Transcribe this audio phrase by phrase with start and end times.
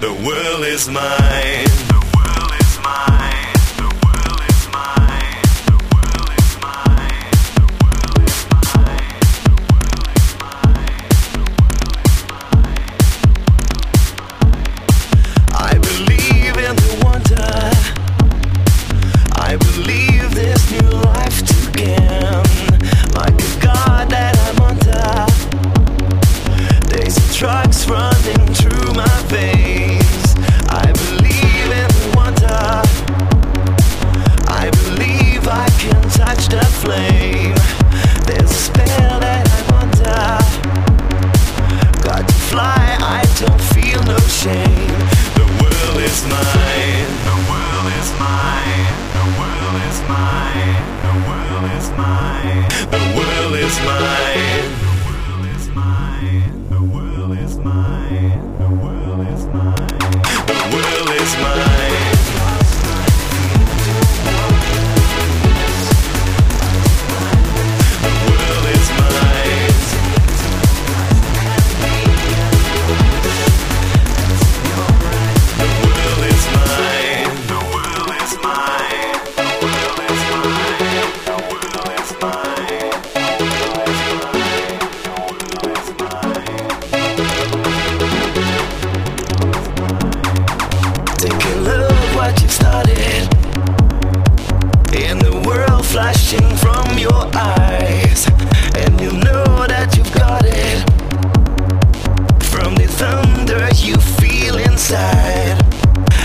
[0.00, 1.89] The world is mine.
[49.14, 54.90] the world is mine, the world is mine, the world is mine.
[56.70, 59.76] The world is mine, the world is mine,
[60.46, 61.69] the world is mine.
[96.00, 98.26] flashing from your eyes,
[98.74, 100.78] and you know that you've got it.
[102.52, 105.60] From the thunder you feel inside,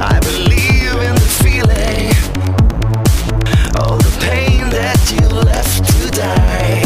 [0.00, 2.08] I believe in the feeling.
[3.78, 6.80] All the pain that you left to die.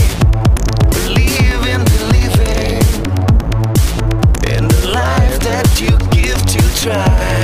[0.99, 2.83] Believe in believing
[4.55, 7.42] in the life that you give to try.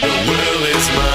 [0.00, 1.11] The world is mine.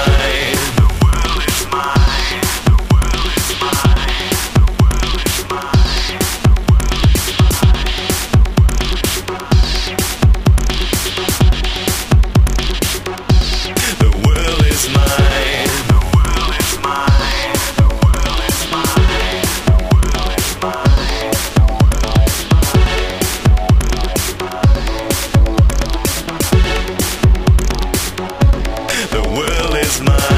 [30.02, 30.37] my